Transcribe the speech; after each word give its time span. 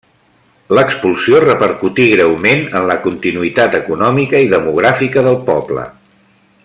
L'expulsió 0.77 1.41
repercutí 1.43 2.07
greument 2.13 2.65
en 2.79 2.87
la 2.93 2.97
continuïtat 3.03 3.79
econòmica 3.81 4.43
i 4.47 4.49
demogràfica 4.55 5.27
del 5.29 5.39
poble. 5.53 5.87